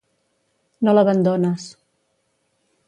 [0.87, 1.69] No l'abandones.